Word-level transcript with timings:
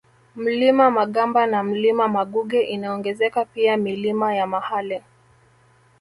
Mlima 0.35 0.91
Magamba 0.91 1.47
na 1.47 1.63
Mlima 1.63 2.07
Maguge 2.07 2.61
inaongezeka 2.61 3.45
pia 3.45 3.77
Milima 3.77 4.35
ya 4.35 4.47
Mahale 4.47 5.01